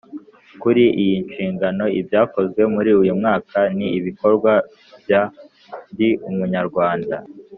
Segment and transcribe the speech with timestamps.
[0.61, 4.53] Kuri iyi nshingano ibyakozwe muri uyu mwaka ni ibikorwa
[5.01, 5.21] bya
[5.91, 7.17] ndi umunyarwanda